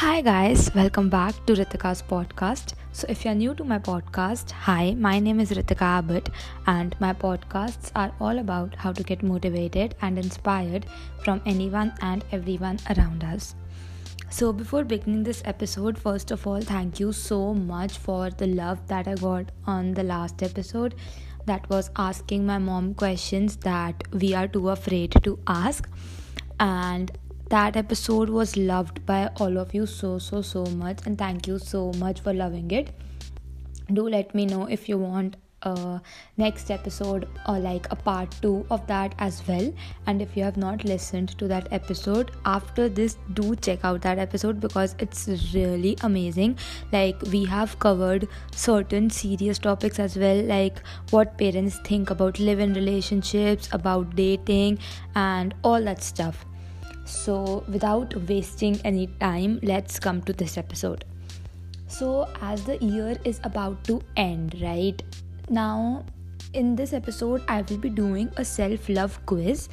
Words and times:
Hi, 0.00 0.20
guys, 0.20 0.70
welcome 0.74 1.08
back 1.08 1.34
to 1.46 1.54
Ritika's 1.54 2.02
podcast. 2.02 2.74
So, 2.92 3.06
if 3.08 3.24
you're 3.24 3.34
new 3.34 3.54
to 3.54 3.64
my 3.64 3.78
podcast, 3.78 4.50
hi, 4.50 4.92
my 4.92 5.18
name 5.18 5.40
is 5.40 5.52
Ritika 5.52 5.86
Abbott, 6.00 6.28
and 6.66 6.94
my 7.00 7.14
podcasts 7.14 7.92
are 7.96 8.12
all 8.20 8.38
about 8.38 8.74
how 8.74 8.92
to 8.92 9.02
get 9.02 9.22
motivated 9.22 9.94
and 10.02 10.18
inspired 10.18 10.84
from 11.24 11.40
anyone 11.46 11.94
and 12.02 12.26
everyone 12.30 12.78
around 12.90 13.24
us. 13.24 13.54
So, 14.28 14.52
before 14.52 14.84
beginning 14.84 15.22
this 15.22 15.40
episode, 15.46 15.98
first 15.98 16.30
of 16.30 16.46
all, 16.46 16.60
thank 16.60 17.00
you 17.00 17.10
so 17.14 17.54
much 17.54 17.96
for 17.96 18.28
the 18.28 18.48
love 18.48 18.86
that 18.88 19.08
I 19.08 19.14
got 19.14 19.50
on 19.66 19.94
the 19.94 20.02
last 20.02 20.42
episode 20.42 20.94
that 21.46 21.70
was 21.70 21.88
asking 21.96 22.44
my 22.44 22.58
mom 22.58 22.92
questions 22.92 23.56
that 23.68 24.02
we 24.12 24.34
are 24.34 24.46
too 24.46 24.68
afraid 24.68 25.16
to 25.22 25.38
ask. 25.46 25.88
And 26.60 27.10
that 27.48 27.76
episode 27.76 28.28
was 28.28 28.56
loved 28.56 29.04
by 29.06 29.30
all 29.38 29.56
of 29.56 29.72
you 29.72 29.86
so 29.86 30.18
so 30.18 30.42
so 30.42 30.66
much 30.66 30.98
and 31.06 31.16
thank 31.16 31.46
you 31.46 31.58
so 31.58 31.92
much 31.92 32.20
for 32.20 32.32
loving 32.34 32.70
it. 32.70 32.90
Do 33.92 34.08
let 34.08 34.34
me 34.34 34.46
know 34.46 34.64
if 34.64 34.88
you 34.88 34.98
want 34.98 35.36
a 35.62 36.00
next 36.36 36.70
episode 36.70 37.28
or 37.48 37.58
like 37.58 37.86
a 37.90 37.96
part 37.96 38.34
2 38.42 38.66
of 38.70 38.86
that 38.88 39.14
as 39.18 39.46
well. 39.46 39.72
And 40.06 40.20
if 40.20 40.36
you 40.36 40.42
have 40.42 40.56
not 40.56 40.84
listened 40.84 41.38
to 41.38 41.46
that 41.48 41.72
episode 41.72 42.32
after 42.44 42.88
this 42.88 43.16
do 43.34 43.54
check 43.54 43.84
out 43.84 44.02
that 44.02 44.18
episode 44.18 44.60
because 44.60 44.96
it's 44.98 45.28
really 45.54 45.96
amazing. 46.02 46.58
Like 46.92 47.22
we 47.32 47.44
have 47.44 47.78
covered 47.78 48.28
certain 48.56 49.08
serious 49.08 49.60
topics 49.60 50.00
as 50.00 50.16
well 50.16 50.42
like 50.42 50.82
what 51.10 51.38
parents 51.38 51.78
think 51.84 52.10
about 52.10 52.40
live 52.40 52.58
in 52.58 52.74
relationships 52.74 53.68
about 53.72 54.16
dating 54.16 54.78
and 55.14 55.54
all 55.62 55.82
that 55.82 56.02
stuff 56.02 56.44
so, 57.06 57.64
without 57.68 58.14
wasting 58.28 58.80
any 58.84 59.06
time, 59.20 59.60
let's 59.62 60.00
come 60.00 60.22
to 60.22 60.32
this 60.32 60.58
episode. 60.58 61.04
So, 61.86 62.28
as 62.42 62.64
the 62.64 62.78
year 62.78 63.16
is 63.24 63.40
about 63.44 63.84
to 63.84 64.02
end, 64.16 64.56
right 64.60 65.00
now, 65.48 66.04
in 66.52 66.74
this 66.74 66.92
episode, 66.92 67.42
I 67.46 67.62
will 67.62 67.78
be 67.78 67.90
doing 67.90 68.30
a 68.36 68.44
self 68.44 68.88
love 68.88 69.24
quiz, 69.24 69.68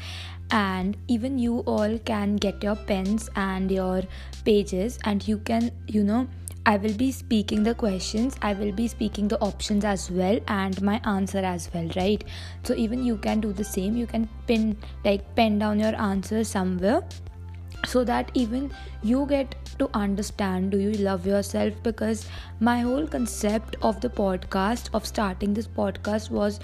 and 0.52 0.96
even 1.08 1.40
you 1.40 1.60
all 1.62 1.98
can 2.06 2.36
get 2.36 2.62
your 2.62 2.76
pens 2.76 3.30
and 3.36 3.72
your 3.72 4.04
pages, 4.46 5.00
and 5.04 5.28
you 5.28 5.40
can, 5.40 5.72
you 5.88 6.04
know, 6.04 6.28
I 6.66 6.78
will 6.78 6.94
be 6.94 7.12
speaking 7.12 7.64
the 7.64 7.76
questions, 7.76 8.38
I 8.42 8.54
will 8.54 8.72
be 8.72 8.88
speaking 8.88 9.28
the 9.28 9.40
options 9.42 9.84
as 9.84 10.10
well, 10.10 10.40
and 10.48 10.82
my 10.82 11.02
answer 11.04 11.40
as 11.40 11.70
well, 11.74 11.90
right? 11.98 12.24
So, 12.64 12.74
even 12.74 13.04
you 13.04 13.18
can 13.18 13.42
do 13.42 13.52
the 13.52 13.66
same, 13.66 13.98
you 13.98 14.08
can 14.08 14.30
pin 14.48 14.78
like 15.04 15.36
pen 15.36 15.60
down 15.60 15.80
your 15.80 15.96
answer 15.96 16.44
somewhere 16.46 17.04
so 17.86 18.04
that 18.06 18.32
even 18.34 18.72
you 19.02 19.26
get 19.26 19.56
to 19.78 19.90
understand 19.94 20.72
do 20.72 20.80
you 20.80 20.94
love 20.94 21.26
yourself 21.28 21.74
because 21.84 22.28
my 22.60 22.80
whole 22.80 23.06
concept 23.06 23.76
of 23.82 24.00
the 24.00 24.10
podcast 24.10 24.90
of 24.94 25.06
starting 25.06 25.54
this 25.54 25.68
podcast 25.68 26.30
was 26.30 26.60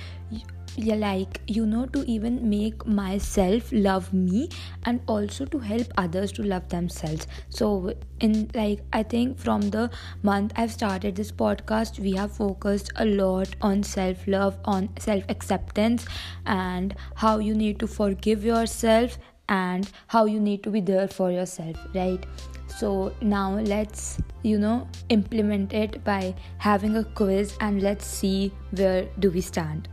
like 0.78 1.42
you 1.48 1.66
know 1.66 1.86
to 1.88 2.04
even 2.06 2.50
make 2.50 2.86
myself 2.86 3.70
love 3.72 4.14
me 4.14 4.50
and 4.84 5.02
also 5.08 5.46
to 5.46 5.60
help 5.60 5.88
others 5.98 6.32
to 6.34 6.44
love 6.44 6.70
themselves. 6.70 7.28
So 7.50 7.94
in 8.20 8.50
like 8.54 8.82
i 8.94 9.02
think 9.02 9.38
from 9.38 9.62
the 9.70 9.90
month 10.24 10.52
i've 10.56 10.72
started 10.72 11.16
this 11.16 11.32
podcast 11.32 12.00
we 12.00 12.12
have 12.14 12.32
focused 12.32 12.92
a 12.98 13.06
lot 13.06 13.56
on 13.62 13.84
self 13.84 14.28
love 14.28 14.58
on 14.66 14.90
self 15.00 15.24
acceptance 15.30 16.06
and 16.46 16.96
how 17.16 17.38
you 17.38 17.54
need 17.56 17.80
to 17.80 17.88
forgive 17.88 18.44
yourself 18.44 19.18
and 19.48 19.90
how 20.08 20.26
you 20.26 20.40
need 20.40 20.64
to 20.64 20.70
be 20.70 20.80
there 20.80 21.08
for 21.08 21.32
yourself 21.32 21.76
right? 21.96 22.26
So 22.68 23.14
now 23.22 23.60
let's 23.60 24.20
you 24.44 24.58
know 24.60 24.88
implement 25.10 25.74
it 25.74 26.04
by 26.04 26.36
having 26.58 26.96
a 26.98 27.04
quiz 27.04 27.58
and 27.60 27.82
let's 27.82 28.06
see 28.06 28.52
where 28.72 29.08
do 29.20 29.32
we 29.32 29.42
stand 29.42 29.90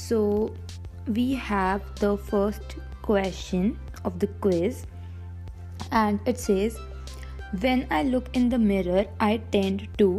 so 0.00 0.20
we 1.18 1.26
have 1.48 1.88
the 2.00 2.12
first 2.30 2.76
question 3.08 3.78
of 4.04 4.18
the 4.18 4.28
quiz 4.46 4.84
and 6.02 6.32
it 6.32 6.38
says 6.46 6.78
when 7.66 7.86
i 7.90 8.02
look 8.02 8.30
in 8.40 8.48
the 8.54 8.62
mirror 8.68 9.04
i 9.20 9.32
tend 9.56 9.88
to 9.98 10.10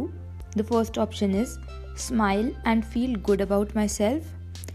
the 0.56 0.68
first 0.74 0.98
option 1.06 1.34
is 1.34 1.58
smile 1.94 2.50
and 2.64 2.92
feel 2.94 3.18
good 3.30 3.40
about 3.48 3.74
myself 3.74 4.22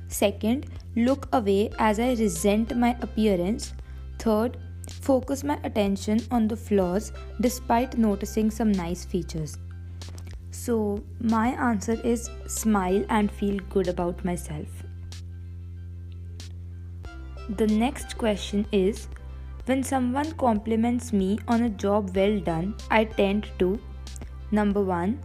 second 0.08 0.68
look 0.96 1.28
away 1.42 1.62
as 1.80 2.00
i 2.00 2.12
resent 2.26 2.76
my 2.88 2.96
appearance 3.08 3.74
Third, 4.24 4.58
focus 4.90 5.44
my 5.44 5.60
attention 5.64 6.22
on 6.32 6.48
the 6.48 6.56
flaws 6.56 7.12
despite 7.42 7.98
noticing 7.98 8.50
some 8.50 8.72
nice 8.72 9.04
features. 9.04 9.58
So, 10.52 11.04
my 11.20 11.50
answer 11.50 12.00
is 12.06 12.30
smile 12.48 13.04
and 13.10 13.32
feel 13.32 13.58
good 13.70 13.90
about 13.90 14.24
myself. 14.24 14.83
The 17.50 17.68
next 17.68 18.18
question 18.18 18.66
is 18.72 19.08
when 19.66 19.84
someone 19.84 20.32
compliments 20.34 21.12
me 21.12 21.40
on 21.48 21.64
a 21.64 21.70
job 21.70 22.16
well 22.16 22.40
done, 22.40 22.76
I 22.90 23.06
tend 23.06 23.48
to 23.60 23.80
number 24.52 24.82
1 24.82 25.20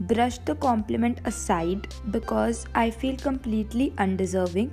brush 0.00 0.38
the 0.38 0.54
compliment 0.56 1.20
aside 1.24 1.86
because 2.10 2.66
I 2.74 2.90
feel 2.90 3.16
completely 3.16 3.92
undeserving. 3.98 4.72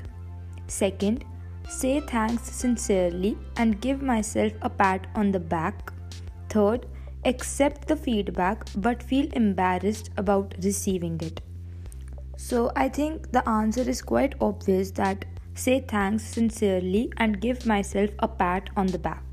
Second, 0.67 1.25
say 1.67 1.99
thanks 1.99 2.43
sincerely 2.43 3.37
and 3.57 3.79
give 3.81 4.01
myself 4.01 4.53
a 4.61 4.69
pat 4.69 5.07
on 5.15 5.31
the 5.31 5.39
back. 5.39 5.93
Third, 6.49 6.87
accept 7.25 7.87
the 7.87 7.95
feedback 7.95 8.65
but 8.77 9.03
feel 9.03 9.27
embarrassed 9.33 10.09
about 10.17 10.55
receiving 10.63 11.19
it. 11.21 11.41
So, 12.37 12.71
I 12.75 12.89
think 12.89 13.31
the 13.31 13.47
answer 13.47 13.81
is 13.81 14.01
quite 14.01 14.33
obvious 14.41 14.89
that 14.91 15.25
say 15.53 15.79
thanks 15.81 16.23
sincerely 16.23 17.11
and 17.17 17.41
give 17.41 17.65
myself 17.65 18.09
a 18.19 18.27
pat 18.27 18.69
on 18.75 18.87
the 18.87 18.99
back. 18.99 19.23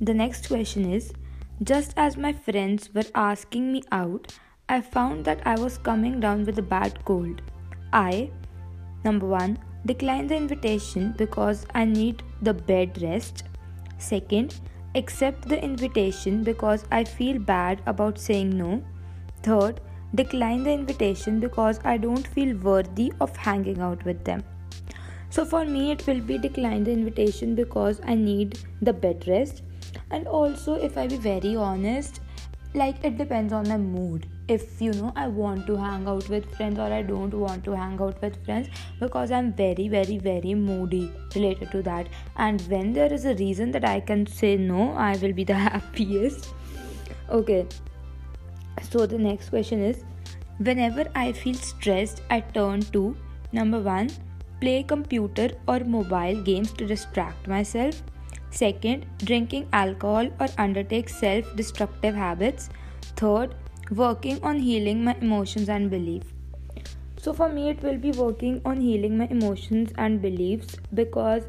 The 0.00 0.14
next 0.14 0.48
question 0.48 0.92
is 0.92 1.12
Just 1.62 1.94
as 1.96 2.16
my 2.16 2.32
friends 2.32 2.92
were 2.94 3.10
asking 3.14 3.72
me 3.72 3.82
out, 3.92 4.32
I 4.68 4.80
found 4.80 5.24
that 5.24 5.46
I 5.46 5.58
was 5.58 5.78
coming 5.78 6.20
down 6.20 6.44
with 6.44 6.58
a 6.58 6.62
bad 6.62 7.04
cold. 7.04 7.40
I, 7.92 8.30
Number 9.06 9.26
one, 9.26 9.58
decline 9.86 10.26
the 10.26 10.36
invitation 10.36 11.14
because 11.16 11.64
I 11.74 11.84
need 11.84 12.22
the 12.42 12.52
bed 12.52 13.00
rest. 13.00 13.44
Second, 13.98 14.58
accept 14.96 15.48
the 15.48 15.62
invitation 15.62 16.42
because 16.42 16.84
I 16.90 17.04
feel 17.04 17.38
bad 17.38 17.82
about 17.86 18.18
saying 18.18 18.50
no. 18.58 18.82
Third, 19.42 19.80
decline 20.16 20.64
the 20.64 20.72
invitation 20.72 21.40
because 21.40 21.80
I 21.84 21.96
don't 21.96 22.26
feel 22.26 22.56
worthy 22.56 23.12
of 23.20 23.36
hanging 23.36 23.80
out 23.80 24.04
with 24.04 24.24
them. 24.24 24.44
So 25.30 25.44
for 25.44 25.64
me, 25.64 25.90
it 25.92 26.06
will 26.06 26.20
be 26.20 26.38
decline 26.38 26.84
the 26.84 26.92
invitation 26.92 27.54
because 27.54 28.00
I 28.04 28.14
need 28.14 28.58
the 28.82 28.92
bed 28.92 29.24
rest. 29.28 29.62
And 30.10 30.26
also, 30.26 30.74
if 30.74 30.96
I 30.96 31.06
be 31.06 31.16
very 31.16 31.56
honest, 31.56 32.20
like 32.74 33.02
it 33.02 33.16
depends 33.16 33.52
on 33.52 33.68
my 33.68 33.76
mood 33.76 34.26
if 34.48 34.80
you 34.82 34.92
know 34.96 35.12
i 35.16 35.26
want 35.26 35.66
to 35.66 35.76
hang 35.76 36.06
out 36.06 36.28
with 36.28 36.44
friends 36.56 36.78
or 36.78 36.88
i 36.96 37.00
don't 37.00 37.32
want 37.42 37.64
to 37.64 37.72
hang 37.72 37.94
out 38.06 38.20
with 38.20 38.36
friends 38.44 38.68
because 39.00 39.30
i'm 39.30 39.52
very 39.60 39.88
very 39.88 40.18
very 40.18 40.54
moody 40.54 41.10
related 41.34 41.70
to 41.70 41.82
that 41.82 42.06
and 42.36 42.60
when 42.74 42.92
there 42.92 43.12
is 43.12 43.24
a 43.24 43.34
reason 43.36 43.70
that 43.70 43.84
i 43.84 43.98
can 43.98 44.26
say 44.26 44.56
no 44.56 44.90
i 44.92 45.16
will 45.22 45.32
be 45.32 45.44
the 45.44 45.54
happiest 45.66 46.52
okay 47.30 47.66
so 48.82 49.06
the 49.06 49.18
next 49.18 49.50
question 49.50 49.82
is 49.82 50.04
whenever 50.58 51.04
i 51.14 51.32
feel 51.32 51.54
stressed 51.54 52.22
i 52.30 52.40
turn 52.40 52.80
to 52.96 53.04
number 53.52 53.80
1 53.80 54.10
play 54.60 54.82
computer 54.82 55.50
or 55.68 55.80
mobile 55.80 56.42
games 56.42 56.72
to 56.72 56.86
distract 56.86 57.46
myself 57.46 58.02
second 58.50 59.06
drinking 59.24 59.68
alcohol 59.72 60.28
or 60.40 60.48
undertake 60.58 61.08
self 61.08 61.54
destructive 61.56 62.14
habits 62.14 62.70
third 63.16 63.54
working 63.90 64.42
on 64.42 64.58
healing 64.58 65.04
my 65.04 65.14
emotions 65.20 65.68
and 65.68 65.90
beliefs. 65.90 66.26
So, 67.18 67.32
for 67.32 67.48
me, 67.48 67.70
it 67.70 67.82
will 67.82 67.98
be 67.98 68.12
working 68.12 68.60
on 68.64 68.80
healing 68.80 69.16
my 69.18 69.26
emotions 69.26 69.92
and 69.96 70.20
beliefs 70.20 70.76
because, 70.94 71.44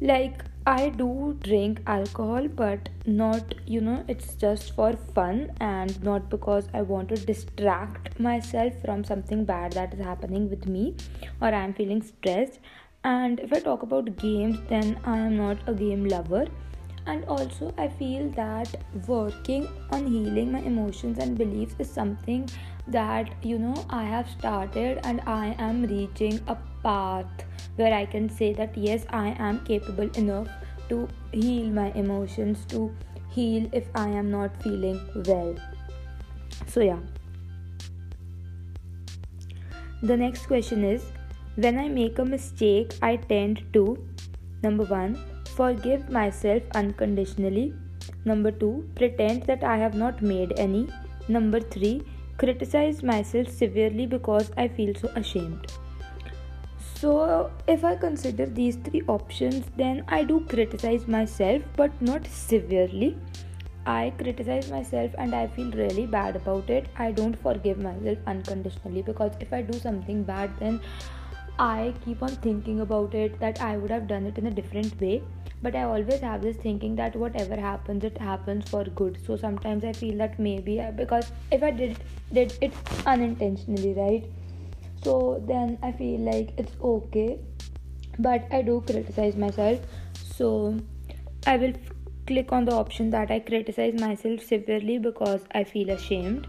like, 0.00 0.44
I 0.66 0.90
do 0.90 1.36
drink 1.42 1.80
alcohol, 1.86 2.46
but 2.48 2.90
not, 3.06 3.54
you 3.66 3.80
know, 3.80 4.04
it's 4.08 4.34
just 4.34 4.74
for 4.74 4.92
fun 5.14 5.52
and 5.60 6.02
not 6.02 6.28
because 6.28 6.68
I 6.74 6.82
want 6.82 7.08
to 7.08 7.16
distract 7.16 8.20
myself 8.20 8.74
from 8.84 9.02
something 9.04 9.44
bad 9.44 9.72
that 9.72 9.94
is 9.94 10.00
happening 10.00 10.50
with 10.50 10.66
me 10.66 10.96
or 11.40 11.48
I 11.48 11.64
am 11.64 11.72
feeling 11.72 12.02
stressed. 12.02 12.60
And 13.04 13.40
if 13.40 13.52
I 13.52 13.60
talk 13.60 13.82
about 13.82 14.16
games, 14.16 14.58
then 14.68 14.98
I 15.04 15.18
am 15.18 15.36
not 15.36 15.56
a 15.66 15.72
game 15.72 16.04
lover 16.06 16.46
and 17.06 17.24
also 17.24 17.72
i 17.78 17.88
feel 17.88 18.28
that 18.30 18.74
working 19.06 19.66
on 19.90 20.06
healing 20.06 20.52
my 20.52 20.60
emotions 20.60 21.18
and 21.18 21.38
beliefs 21.38 21.74
is 21.78 21.90
something 21.90 22.48
that 22.86 23.32
you 23.42 23.58
know 23.58 23.74
i 23.88 24.02
have 24.04 24.28
started 24.28 25.00
and 25.04 25.22
i 25.26 25.54
am 25.58 25.82
reaching 25.84 26.38
a 26.48 26.56
path 26.82 27.44
where 27.76 27.94
i 27.94 28.04
can 28.04 28.28
say 28.28 28.52
that 28.52 28.76
yes 28.76 29.06
i 29.10 29.28
am 29.38 29.64
capable 29.64 30.10
enough 30.24 30.48
to 30.90 31.08
heal 31.32 31.70
my 31.78 31.90
emotions, 31.92 32.66
to 32.66 32.92
heal 33.30 33.70
if 33.72 33.88
I 33.94 34.08
am 34.08 34.30
not 34.30 34.62
feeling 34.62 35.00
well. 35.26 35.54
So, 36.66 36.80
yeah. 36.80 36.98
The 40.02 40.16
next 40.16 40.46
question 40.46 40.84
is 40.84 41.04
When 41.56 41.78
I 41.78 41.88
make 41.88 42.18
a 42.18 42.24
mistake, 42.24 42.94
I 43.02 43.16
tend 43.16 43.62
to 43.74 43.84
number 44.62 44.84
one, 44.84 45.18
forgive 45.56 46.10
myself 46.10 46.62
unconditionally, 46.74 47.74
number 48.24 48.50
two, 48.50 48.88
pretend 48.94 49.44
that 49.44 49.64
I 49.64 49.76
have 49.76 49.94
not 49.94 50.22
made 50.22 50.52
any, 50.58 50.88
number 51.28 51.60
three, 51.60 52.02
criticize 52.38 53.02
myself 53.02 53.48
severely 53.48 54.06
because 54.06 54.50
I 54.56 54.68
feel 54.68 54.94
so 54.94 55.08
ashamed. 55.16 55.66
So, 57.00 57.50
if 57.66 57.82
I 57.82 57.96
consider 57.96 58.44
these 58.44 58.76
three 58.76 59.00
options, 59.08 59.64
then 59.74 60.04
I 60.08 60.22
do 60.22 60.40
criticize 60.40 61.08
myself, 61.08 61.62
but 61.74 61.90
not 62.02 62.26
severely. 62.26 63.16
I 63.86 64.12
criticize 64.18 64.70
myself 64.70 65.14
and 65.16 65.34
I 65.34 65.46
feel 65.46 65.70
really 65.70 66.04
bad 66.04 66.36
about 66.36 66.68
it. 66.68 66.88
I 66.98 67.12
don't 67.12 67.34
forgive 67.34 67.78
myself 67.78 68.18
unconditionally 68.26 69.00
because 69.00 69.32
if 69.40 69.50
I 69.50 69.62
do 69.62 69.78
something 69.78 70.24
bad, 70.24 70.50
then 70.58 70.78
I 71.58 71.94
keep 72.04 72.22
on 72.22 72.36
thinking 72.48 72.80
about 72.80 73.14
it 73.14 73.40
that 73.40 73.62
I 73.62 73.78
would 73.78 73.90
have 73.90 74.06
done 74.06 74.26
it 74.26 74.36
in 74.36 74.48
a 74.48 74.50
different 74.50 75.00
way. 75.00 75.22
But 75.62 75.74
I 75.74 75.84
always 75.84 76.20
have 76.20 76.42
this 76.42 76.58
thinking 76.58 76.96
that 76.96 77.16
whatever 77.16 77.56
happens, 77.56 78.04
it 78.04 78.18
happens 78.18 78.68
for 78.68 78.84
good. 78.84 79.18
So 79.26 79.36
sometimes 79.36 79.84
I 79.84 79.94
feel 79.94 80.18
that 80.18 80.38
maybe 80.38 80.82
I, 80.82 80.90
because 80.90 81.32
if 81.50 81.62
I 81.62 81.70
did 81.70 81.98
did 82.30 82.58
it 82.60 82.72
unintentionally, 83.06 83.94
right? 83.94 84.24
So 85.02 85.42
then 85.46 85.78
i 85.82 85.92
feel 85.92 86.20
like 86.20 86.52
it's 86.58 86.76
okay 86.82 87.38
but 88.18 88.46
i 88.50 88.62
do 88.62 88.82
criticize 88.86 89.36
myself. 89.36 89.78
So 90.36 90.76
i 91.46 91.56
will 91.56 91.74
f- 91.74 91.92
click 92.26 92.52
on 92.52 92.64
the 92.64 92.72
option 92.72 93.10
that 93.10 93.30
i 93.30 93.38
criticize 93.40 93.94
myself 94.00 94.42
severely 94.42 94.98
because 94.98 95.46
i 95.54 95.64
feel 95.64 95.90
ashamed. 95.90 96.46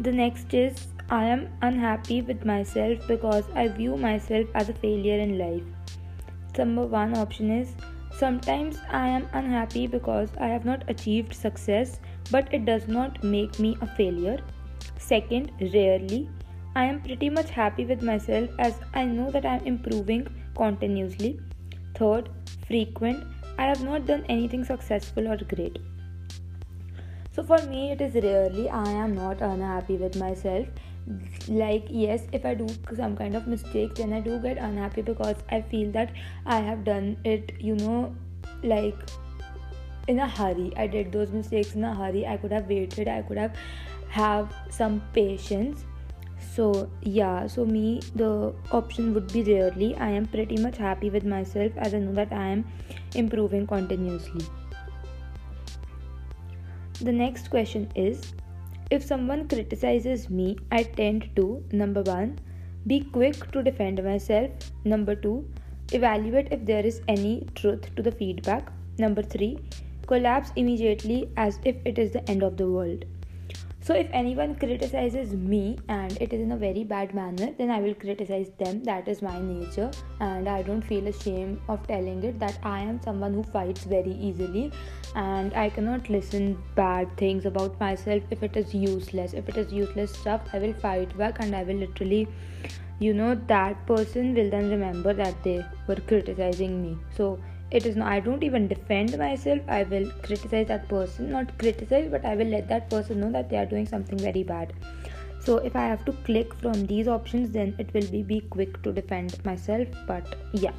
The 0.00 0.12
next 0.12 0.54
is 0.54 0.86
i 1.10 1.24
am 1.24 1.48
unhappy 1.62 2.20
with 2.22 2.44
myself 2.44 3.06
because 3.08 3.44
i 3.54 3.68
view 3.68 3.96
myself 3.96 4.48
as 4.54 4.68
a 4.68 4.74
failure 4.74 5.18
in 5.18 5.38
life. 5.38 5.62
Number 6.58 6.86
one 6.86 7.16
option 7.16 7.50
is 7.50 7.72
sometimes 8.18 8.78
i 8.90 9.06
am 9.06 9.28
unhappy 9.32 9.86
because 9.86 10.30
i 10.40 10.48
have 10.48 10.64
not 10.64 10.88
achieved 10.88 11.34
success 11.34 12.00
but 12.30 12.52
it 12.52 12.64
does 12.64 12.88
not 12.88 13.22
make 13.22 13.58
me 13.58 13.76
a 13.80 13.86
failure. 13.86 14.38
Second 14.98 15.52
rarely 15.72 16.28
I 16.78 16.84
am 16.84 17.00
pretty 17.02 17.28
much 17.28 17.50
happy 17.50 17.84
with 17.84 18.02
myself 18.02 18.50
as 18.60 18.74
I 18.94 19.04
know 19.04 19.32
that 19.32 19.44
I 19.44 19.56
am 19.56 19.64
improving 19.66 20.28
continuously. 20.56 21.40
Third, 21.96 22.28
frequent. 22.68 23.24
I 23.58 23.64
have 23.64 23.82
not 23.82 24.06
done 24.06 24.24
anything 24.28 24.62
successful 24.64 25.26
or 25.26 25.36
great. 25.38 25.80
So 27.32 27.42
for 27.42 27.58
me, 27.66 27.90
it 27.90 28.00
is 28.00 28.14
rarely 28.14 28.68
I 28.68 28.90
am 28.90 29.16
not 29.16 29.42
unhappy 29.42 29.96
with 29.96 30.14
myself. 30.14 30.68
Like, 31.48 31.88
yes, 31.88 32.28
if 32.30 32.46
I 32.46 32.54
do 32.54 32.68
some 32.94 33.16
kind 33.16 33.34
of 33.34 33.48
mistake, 33.48 33.96
then 33.96 34.12
I 34.12 34.20
do 34.20 34.38
get 34.38 34.58
unhappy 34.58 35.02
because 35.02 35.42
I 35.50 35.62
feel 35.62 35.90
that 35.98 36.12
I 36.46 36.60
have 36.60 36.84
done 36.84 37.16
it, 37.24 37.54
you 37.58 37.74
know, 37.74 38.14
like 38.62 38.96
in 40.06 40.20
a 40.20 40.28
hurry. 40.28 40.72
I 40.76 40.86
did 40.86 41.10
those 41.10 41.32
mistakes 41.32 41.74
in 41.74 41.82
a 41.82 41.92
hurry. 41.92 42.24
I 42.24 42.36
could 42.36 42.52
have 42.52 42.68
waited, 42.68 43.08
I 43.08 43.22
could 43.22 43.36
have 43.36 43.56
have 44.10 44.54
some 44.70 45.02
patience 45.12 45.84
so 46.58 46.66
yeah 47.16 47.46
so 47.54 47.64
me 47.64 48.00
the 48.20 48.52
option 48.72 49.14
would 49.14 49.32
be 49.32 49.42
rarely. 49.42 49.94
I 49.96 50.08
am 50.10 50.26
pretty 50.26 50.56
much 50.56 50.76
happy 50.76 51.10
with 51.10 51.24
myself. 51.24 51.72
As 51.76 51.94
i 51.94 51.98
know 51.98 52.14
that 52.14 52.32
i 52.32 52.46
am 52.46 52.64
improving 53.14 53.66
continuously. 53.66 54.44
The 57.00 57.12
next 57.12 57.50
question 57.50 57.88
is 57.94 58.32
if 58.90 59.04
someone 59.04 59.46
criticizes 59.48 60.28
me 60.30 60.56
i 60.72 60.82
tend 60.82 61.28
to 61.36 61.46
number 61.82 62.02
1 62.02 62.38
be 62.86 63.00
quick 63.18 63.52
to 63.52 63.62
defend 63.62 64.02
myself. 64.02 64.50
Number 64.84 65.14
2 65.14 65.36
evaluate 65.92 66.48
if 66.58 66.64
there 66.64 66.84
is 66.84 67.00
any 67.06 67.46
truth 67.54 67.94
to 67.94 68.02
the 68.02 68.12
feedback. 68.22 68.72
Number 68.98 69.22
3 69.22 69.58
collapse 70.08 70.52
immediately 70.56 71.20
as 71.36 71.60
if 71.64 71.76
it 71.84 71.98
is 71.98 72.12
the 72.18 72.28
end 72.34 72.42
of 72.42 72.56
the 72.56 72.68
world 72.78 73.04
so, 73.88 73.94
if 73.94 74.08
anyone 74.12 74.54
criticizes 74.54 75.32
me 75.32 75.78
and 75.88 76.12
it 76.20 76.34
is 76.34 76.42
in 76.42 76.52
a 76.52 76.58
very 76.58 76.84
bad 76.84 77.14
manner, 77.14 77.54
then 77.56 77.70
I 77.70 77.80
will 77.80 77.94
criticize 77.94 78.50
them. 78.58 78.84
That 78.84 79.08
is 79.08 79.22
my 79.22 79.40
nature, 79.40 79.90
and 80.20 80.46
I 80.46 80.60
don't 80.60 80.82
feel 80.82 81.06
ashamed 81.06 81.62
of 81.68 81.86
telling 81.86 82.22
it 82.22 82.38
that 82.38 82.58
I 82.62 82.80
am 82.80 83.00
someone 83.00 83.32
who 83.32 83.42
fights 83.44 83.84
very 83.84 84.12
easily 84.12 84.70
and 85.14 85.54
I 85.54 85.70
cannot 85.70 86.10
listen 86.10 86.62
bad 86.74 87.16
things 87.16 87.46
about 87.46 87.80
myself 87.80 88.22
if 88.30 88.42
it 88.42 88.58
is 88.58 88.74
useless. 88.74 89.32
If 89.32 89.48
it 89.48 89.56
is 89.56 89.72
useless 89.72 90.12
stuff, 90.12 90.42
I 90.52 90.58
will 90.58 90.74
fight 90.74 91.16
back 91.16 91.40
and 91.40 91.56
I 91.56 91.62
will 91.62 91.76
literally 91.76 92.28
you 93.00 93.14
know 93.14 93.34
that 93.46 93.86
person 93.86 94.34
will 94.34 94.50
then 94.50 94.68
remember 94.68 95.14
that 95.14 95.42
they 95.44 95.64
were 95.86 96.02
criticizing 96.08 96.82
me 96.82 96.98
so 97.16 97.38
it 97.70 97.84
is 97.84 97.96
not 97.96 98.08
i 98.10 98.18
don't 98.18 98.42
even 98.42 98.66
defend 98.68 99.16
myself. 99.18 99.60
I 99.68 99.82
will 99.82 100.10
criticize 100.22 100.68
that 100.68 100.88
person. 100.88 101.30
Not 101.30 101.56
criticize 101.58 102.08
but 102.10 102.24
i 102.24 102.34
will 102.34 102.46
let 102.46 102.68
that 102.68 102.88
person 102.88 103.20
know 103.20 103.30
that 103.32 103.50
they 103.50 103.58
are 103.58 103.66
doing 103.66 103.86
something 103.86 104.18
very 104.18 104.42
bad. 104.42 104.72
So 105.40 105.58
if 105.58 105.76
i 105.76 105.84
have 105.86 106.04
to 106.06 106.12
click 106.28 106.54
from 106.62 106.86
these 106.86 107.08
options 107.08 107.50
then 107.50 107.74
it 107.78 107.92
will 107.92 108.08
be 108.16 108.22
be 108.22 108.40
quick 108.40 108.82
to 108.82 108.92
defend 108.92 109.44
myself. 109.44 109.86
But 110.06 110.36
yeah. 110.52 110.72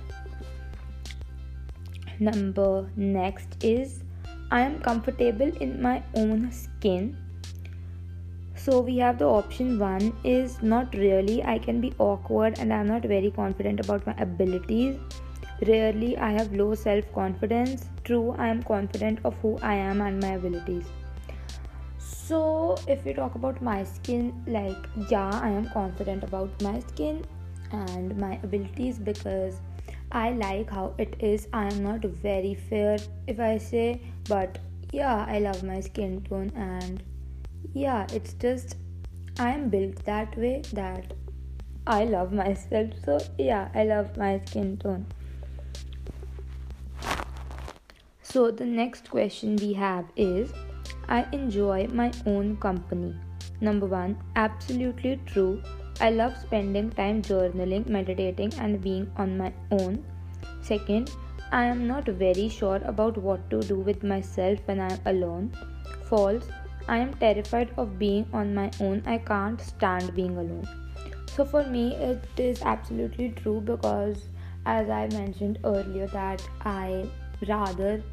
Number 2.20 2.90
next 2.96 3.64
is 3.64 4.04
i 4.52 4.62
am 4.62 4.80
comfortable 4.82 5.56
in 5.68 5.82
my 5.82 6.02
own 6.16 6.52
skin. 6.52 7.16
So 8.56 8.82
we 8.82 8.98
have 8.98 9.20
the 9.20 9.26
option 9.26 9.80
one 9.80 10.12
is 10.24 10.62
not 10.62 10.94
really 10.96 11.42
i 11.44 11.58
can 11.60 11.80
be 11.80 11.94
awkward 12.00 12.60
and 12.60 12.74
i'm 12.74 12.88
not 12.88 13.04
very 13.04 13.32
confident 13.32 13.80
about 13.86 14.06
my 14.08 14.16
abilities 14.26 14.98
Rarely 15.68 16.18
I 16.18 16.32
have 16.32 16.54
low 16.54 16.74
self 16.74 17.12
confidence. 17.14 17.86
True, 18.04 18.36
I 18.38 18.48
am 18.48 18.64
confident 18.64 19.20
of 19.26 19.36
who 19.42 19.58
I 19.62 19.74
am 19.76 20.02
and 20.02 20.22
my 20.22 20.34
abilities. 20.34 20.86
So, 21.98 22.78
if 22.88 23.04
we 23.04 23.14
talk 23.14 23.36
about 23.36 23.62
my 23.62 23.84
skin, 23.84 24.44
like, 24.48 24.88
yeah, 25.10 25.32
I 25.44 25.50
am 25.50 25.70
confident 25.70 26.24
about 26.24 26.62
my 26.62 26.80
skin 26.80 27.26
and 27.72 28.18
my 28.18 28.40
abilities 28.44 29.00
because 29.00 29.56
I 30.12 30.32
like 30.32 30.70
how 30.70 30.94
it 30.98 31.16
is. 31.20 31.48
I 31.54 31.66
am 31.66 31.84
not 31.84 32.02
very 32.02 32.56
fair 32.56 32.98
if 33.28 33.40
I 33.40 33.58
say, 33.58 34.02
but 34.28 34.60
yeah, 34.92 35.26
I 35.28 35.40
love 35.40 35.64
my 35.64 35.80
skin 35.82 36.22
tone 36.22 36.52
and 36.56 37.04
yeah, 37.74 38.08
it's 38.14 38.34
just 38.34 38.78
I 39.38 39.52
am 39.52 39.70
built 39.70 40.04
that 40.06 40.38
way 40.38 40.62
that 40.74 41.14
I 41.86 42.06
love 42.06 42.32
myself. 42.44 42.92
So, 43.04 43.20
yeah, 43.38 43.70
I 43.76 43.84
love 43.84 44.18
my 44.18 44.40
skin 44.46 44.78
tone. 44.78 45.06
So, 48.32 48.52
the 48.52 48.66
next 48.66 49.10
question 49.10 49.56
we 49.56 49.74
have 49.74 50.06
is 50.16 50.52
I 51.08 51.26
enjoy 51.32 51.88
my 51.88 52.12
own 52.28 52.58
company. 52.58 53.16
Number 53.60 53.88
one, 53.88 54.18
absolutely 54.36 55.20
true. 55.26 55.64
I 56.00 56.12
love 56.12 56.38
spending 56.38 56.92
time 56.92 57.24
journaling, 57.24 57.88
meditating, 57.88 58.54
and 58.60 58.80
being 58.84 59.12
on 59.18 59.36
my 59.36 59.52
own. 59.72 60.06
Second, 60.62 61.10
I 61.52 61.64
am 61.66 61.88
not 61.88 62.06
very 62.06 62.50
sure 62.50 62.80
about 62.86 63.18
what 63.18 63.50
to 63.50 63.62
do 63.62 63.80
with 63.80 64.04
myself 64.04 64.60
when 64.66 64.80
I 64.80 64.92
am 64.92 65.00
alone. 65.08 65.52
False, 66.04 66.48
I 66.88 67.00
am 67.00 67.16
terrified 67.16 67.74
of 67.78 67.98
being 67.98 68.28
on 68.32 68.54
my 68.54 68.70
own. 68.80 69.02
I 69.08 69.18
can't 69.18 69.60
stand 69.60 70.14
being 70.14 70.38
alone. 70.38 70.68
So, 71.36 71.46
for 71.46 71.64
me, 71.66 71.96
it 71.96 72.24
is 72.38 72.62
absolutely 72.62 73.30
true 73.30 73.60
because, 73.60 74.30
as 74.68 74.88
I 74.88 75.08
mentioned 75.08 75.58
earlier, 75.64 76.06
that 76.08 76.48
I 76.62 77.10
rather 77.48 78.04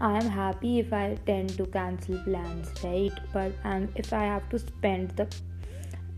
I 0.00 0.18
am 0.18 0.28
happy 0.28 0.78
if 0.78 0.92
I 0.92 1.16
tend 1.24 1.56
to 1.56 1.66
cancel 1.66 2.18
plans, 2.24 2.72
right? 2.84 3.12
But 3.32 3.52
and 3.64 3.88
if 3.96 4.12
I 4.12 4.24
have 4.24 4.48
to 4.50 4.58
spend 4.58 5.10
the 5.10 5.26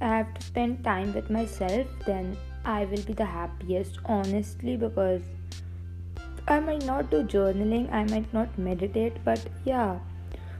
I 0.01 0.09
have 0.09 0.35
to 0.35 0.43
spend 0.43 0.83
time 0.85 1.15
with 1.15 1.31
myself, 1.31 1.87
then 2.07 2.37
I 2.65 2.85
will 2.85 3.03
be 3.03 3.13
the 3.13 3.25
happiest, 3.25 3.99
honestly, 4.05 4.77
because 4.77 5.23
I 6.47 6.61
might 6.61 6.85
not 6.85 7.11
do 7.11 7.23
journaling, 7.23 7.93
I 7.93 8.05
might 8.05 8.33
not 8.33 8.57
meditate, 8.59 9.17
but 9.25 9.45
yeah, 9.65 9.99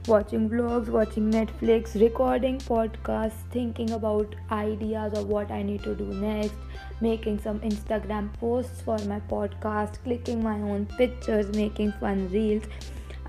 watching 0.07 0.49
vlogs, 0.49 0.87
watching 0.87 1.31
Netflix, 1.31 1.99
recording 1.99 2.57
podcasts, 2.59 3.43
thinking 3.51 3.91
about 3.91 4.35
ideas 4.51 5.13
of 5.13 5.27
what 5.27 5.51
I 5.51 5.61
need 5.61 5.83
to 5.83 5.95
do 5.95 6.05
next, 6.05 6.55
making 7.01 7.39
some 7.39 7.59
Instagram 7.61 8.33
posts 8.39 8.81
for 8.81 8.97
my 8.99 9.19
podcast, 9.21 10.03
clicking 10.03 10.43
my 10.43 10.59
own 10.61 10.85
pictures, 10.97 11.49
making 11.55 11.91
fun 11.93 12.29
reels 12.29 12.63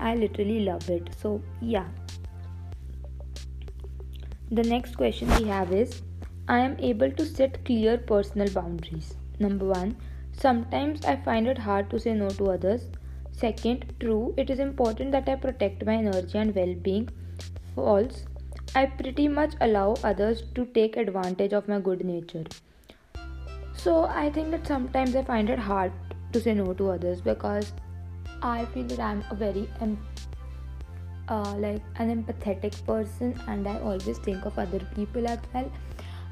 I 0.01 0.15
literally 0.15 0.61
love 0.61 0.89
it. 0.89 1.09
So, 1.17 1.41
yeah. 1.61 1.87
The 4.51 4.63
next 4.63 4.95
question 4.95 5.29
we 5.37 5.47
have 5.47 5.71
is 5.71 6.01
I 6.47 6.59
am 6.59 6.77
able 6.79 7.11
to 7.11 7.25
set 7.25 7.63
clear 7.63 7.97
personal 7.97 8.49
boundaries. 8.49 9.13
Number 9.39 9.65
one, 9.65 9.95
Sometimes 10.41 11.05
I 11.05 11.17
find 11.17 11.47
it 11.47 11.59
hard 11.59 11.89
to 11.91 11.99
say 11.99 12.13
no 12.13 12.29
to 12.29 12.51
others. 12.51 12.87
Second, 13.31 13.93
true, 13.99 14.33
it 14.37 14.49
is 14.49 14.59
important 14.59 15.11
that 15.11 15.29
I 15.29 15.35
protect 15.35 15.85
my 15.85 15.95
energy 15.95 16.37
and 16.37 16.55
well 16.55 16.73
being. 16.73 17.09
False, 17.75 18.25
I 18.75 18.87
pretty 18.87 19.27
much 19.27 19.53
allow 19.61 19.95
others 20.03 20.41
to 20.55 20.65
take 20.65 20.97
advantage 20.97 21.53
of 21.53 21.67
my 21.67 21.79
good 21.79 22.03
nature. 22.03 22.45
So 23.75 24.05
I 24.05 24.31
think 24.31 24.51
that 24.51 24.65
sometimes 24.65 25.15
I 25.15 25.23
find 25.23 25.49
it 25.49 25.59
hard 25.59 25.91
to 26.33 26.41
say 26.41 26.53
no 26.53 26.73
to 26.73 26.89
others 26.89 27.21
because 27.21 27.73
I 28.41 28.65
feel 28.65 28.83
that 28.85 28.99
I'm 28.99 29.23
a 29.29 29.35
very 29.35 29.69
um, 29.79 29.97
uh, 31.27 31.55
like 31.57 31.81
an 31.97 32.23
empathetic 32.23 32.85
person 32.85 33.39
and 33.47 33.67
I 33.67 33.79
always 33.79 34.17
think 34.19 34.45
of 34.45 34.57
other 34.57 34.79
people 34.95 35.27
as 35.27 35.39
well. 35.53 35.71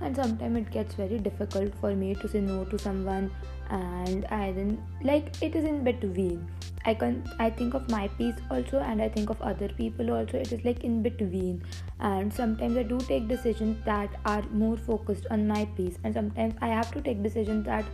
And 0.01 0.16
sometimes 0.16 0.58
it 0.58 0.72
gets 0.72 0.96
very 0.96 1.20
difficult 1.20 1.74
for 1.82 1.94
me 1.94 2.16
to 2.16 2.28
say 2.28 2.39
no 2.39 2.63
to 2.66 2.80
someone 2.80 3.32
and 3.70 4.25
i 4.32 4.51
then 4.51 4.82
like 5.04 5.42
it 5.42 5.56
is 5.56 5.66
in 5.66 5.84
between. 5.84 6.48
I 6.86 6.94
can 6.94 7.24
i 7.38 7.50
think 7.50 7.74
of 7.74 7.89
my 7.89 8.08
peace 8.08 8.36
also 8.50 8.80
and 8.80 9.01
i 9.01 9.10
think 9.10 9.30
of 9.30 9.42
other 9.42 9.68
people 9.68 10.12
also. 10.12 10.38
It 10.38 10.51
is 10.54 10.63
like 10.63 10.84
in 10.84 11.04
between. 11.04 11.62
And 12.00 12.34
sometimes 12.34 12.78
i 12.78 12.84
do 12.84 12.98
take 13.00 13.28
decisions 13.28 13.84
that 13.86 14.10
are 14.25 14.42
more 14.51 14.78
focused 14.78 15.28
on 15.30 15.48
my 15.48 15.66
peace 15.75 15.98
and 16.04 16.13
sometimes 16.13 16.56
i 16.62 16.68
have 16.68 16.92
to 16.94 17.01
take 17.01 17.22
decisions 17.22 17.66
that 17.66 17.86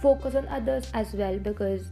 focus 0.00 0.34
on 0.34 0.48
others 0.48 0.90
as 0.94 1.12
well 1.12 1.38
because 1.38 1.88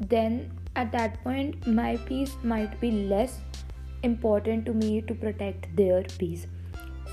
then 0.00 0.50
at 0.76 0.90
that 0.92 1.22
point 1.22 1.66
my 1.66 1.96
peace 2.08 2.36
might 2.42 2.80
be 2.80 2.90
less 2.90 3.40
important 4.02 4.66
to 4.66 4.72
me 4.72 5.00
to 5.02 5.14
protect 5.14 5.74
their 5.76 6.02
peace. 6.18 6.46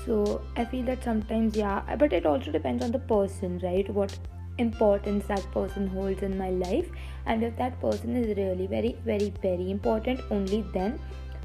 So 0.04 0.42
i 0.56 0.64
feel 0.64 0.84
that 0.86 1.04
sometimes 1.04 1.56
yeah 1.56 1.96
but 1.96 2.12
it 2.12 2.26
also 2.26 2.50
depends 2.50 2.84
on 2.84 2.92
the 2.92 2.98
person 2.98 3.58
right? 3.62 3.88
What 3.88 4.18
importance 4.58 5.24
that 5.26 5.44
person 5.52 5.86
holds 5.86 6.22
in 6.22 6.36
my 6.36 6.50
life. 6.50 6.86
And 7.26 7.42
if 7.42 7.56
that 7.56 7.80
person 7.80 8.16
is 8.16 8.36
really 8.36 8.66
very 8.66 8.96
very 9.04 9.32
very 9.42 9.70
important 9.70 10.20
only 10.30 10.62
then 10.74 10.98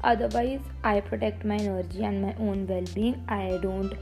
otherwise 0.04 0.60
i 0.84 1.00
protect 1.00 1.44
my 1.44 1.56
energy 1.56 2.04
and 2.04 2.22
my 2.22 2.34
own 2.38 2.66
well-being. 2.66 3.24
I 3.28 3.58
don't 3.62 3.94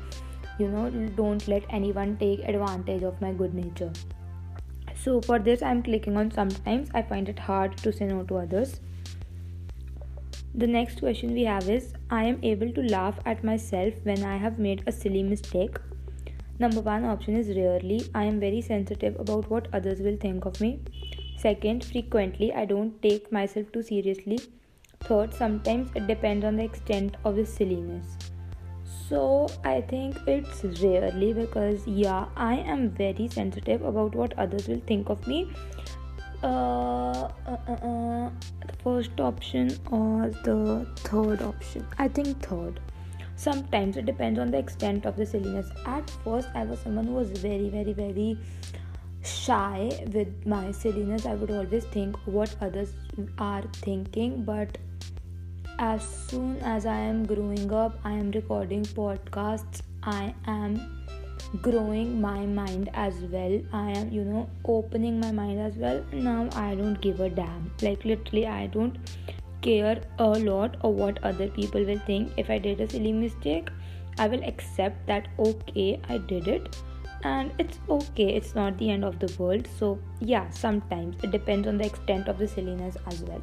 you 0.59 0.69
know 0.69 0.91
don't 1.17 1.47
let 1.49 1.65
anyone 1.69 2.17
take 2.17 2.41
advantage 2.41 3.03
of 3.03 3.21
my 3.21 3.33
good 3.33 3.55
nature 3.55 3.93
so 5.07 5.21
for 5.31 5.39
this 5.49 5.63
i'm 5.71 5.83
clicking 5.89 6.17
on 6.25 6.31
sometimes 6.43 6.91
i 7.01 7.03
find 7.15 7.35
it 7.35 7.47
hard 7.49 7.77
to 7.87 7.93
say 8.01 8.13
no 8.13 8.23
to 8.33 8.45
others 8.45 8.81
the 10.61 10.67
next 10.67 11.01
question 11.01 11.35
we 11.35 11.43
have 11.45 11.69
is 11.69 11.93
I 12.09 12.25
am 12.25 12.39
able 12.43 12.73
to 12.73 12.83
laugh 12.83 13.19
at 13.27 13.45
myself 13.45 13.93
when 14.05 14.25
I 14.25 14.39
have 14.39 14.59
made 14.59 14.83
a 14.87 14.93
silly 14.93 15.23
mistake. 15.23 15.77
Number 16.59 16.81
one 16.81 17.05
option 17.05 17.37
is 17.37 17.55
rarely. 17.55 18.11
I 18.15 18.25
am 18.25 18.41
very 18.41 18.63
sensitive 18.63 19.21
about 19.21 19.51
what 19.51 19.69
others 19.75 20.01
will 20.01 20.17
think 20.17 20.47
of 20.47 20.59
me. 20.59 20.81
Second, 21.37 21.85
frequently 21.85 22.55
I 22.55 22.65
don't 22.65 23.03
take 23.03 23.31
myself 23.31 23.71
too 23.71 23.83
seriously. 23.83 24.39
Third, 25.01 25.35
sometimes 25.35 25.91
it 25.95 26.07
depends 26.07 26.47
on 26.47 26.57
the 26.57 26.65
extent 26.65 27.19
of 27.23 27.37
the 27.37 27.45
silliness. 27.45 28.17
So 29.09 29.49
I 29.65 29.83
think 29.83 30.17
it's 30.27 30.65
rarely 30.83 31.33
because 31.33 31.87
yeah, 31.87 32.27
I 32.37 32.57
am 32.57 32.91
very 32.91 33.29
sensitive 33.29 33.83
about 33.83 34.15
what 34.15 34.37
others 34.39 34.67
will 34.67 34.81
think 34.87 35.09
of 35.11 35.27
me. 35.27 35.49
Uh, 36.43 36.47
uh, 36.47 37.57
uh, 37.69 37.73
uh, 37.73 38.31
the 38.67 38.73
first 38.83 39.21
option 39.21 39.71
or 39.91 40.31
the 40.45 40.87
third 40.97 41.43
option? 41.43 41.87
I 41.99 42.09
think 42.09 42.43
third. 42.43 42.81
Sometimes 43.37 43.97
it 43.97 44.07
depends 44.07 44.41
on 44.41 44.51
the 44.51 44.59
extent 44.59 45.07
of 45.07 45.17
the 45.17 45.27
silliness. 45.27 45.71
At 45.85 46.11
first 46.25 46.49
i 46.55 46.65
was 46.65 46.81
someone 46.81 47.07
who 47.07 47.15
was 47.15 47.31
very 47.31 47.69
very 47.69 47.93
very 47.93 48.39
shy 49.23 49.91
with 50.13 50.47
my 50.47 50.73
silliness. 50.73 51.27
I 51.27 51.35
would 51.35 51.51
always 51.51 51.85
think 51.85 52.17
what 52.27 52.55
others 52.61 52.93
are 53.39 53.63
thinking 53.73 54.43
but 54.45 54.79
as 55.78 56.02
soon 56.28 56.56
as 56.59 56.87
i 56.87 56.99
am 56.99 57.25
growing 57.26 57.73
up 57.73 57.99
i 58.04 58.12
am 58.12 58.30
recording 58.30 58.83
podcasts. 58.83 59.83
I 60.02 60.33
am 60.47 60.75
growing 61.62 62.21
my 62.21 62.47
mind 62.47 62.90
as 62.95 63.14
well. 63.33 63.61
I 63.73 63.90
am 63.90 64.12
you 64.12 64.25
know 64.25 64.49
opening 64.64 65.18
my 65.18 65.33
mind 65.33 65.59
as 65.59 65.75
well. 65.76 66.04
Now 66.12 66.49
i 66.54 66.76
don't 66.76 67.00
give 67.00 67.18
a 67.21 67.28
damn. 67.28 67.73
Like 67.83 68.04
literally 68.04 68.47
i 68.47 68.68
don't 68.68 68.97
care 69.62 70.00
a 70.18 70.28
lot 70.28 70.76
of 70.83 70.95
what 70.95 71.18
other 71.25 71.49
people 71.49 71.85
will 71.85 71.99
think. 72.06 72.33
If 72.37 72.50
i 72.50 72.59
did 72.59 72.80
a 72.80 72.88
silly 72.88 73.12
mistake 73.12 73.68
i 74.18 74.28
will 74.28 74.45
accept 74.45 75.06
that 75.09 75.28
okay 75.38 76.00
i 76.09 76.18
did 76.18 76.47
it. 76.47 76.76
And 77.25 77.50
it's 77.59 77.80
okay. 77.88 78.28
It's 78.37 78.54
not 78.54 78.78
the 78.78 78.90
end 78.90 79.04
of 79.04 79.18
the 79.18 79.35
world. 79.38 79.68
So 79.78 79.99
yeah 80.21 80.49
sometimes 80.50 81.16
it 81.25 81.33
depends 81.33 81.66
on 81.66 81.78
the 81.78 81.87
extent 81.87 82.28
of 82.28 82.38
the 82.38 82.47
silliness 82.47 82.97
as 83.09 83.23
well 83.23 83.42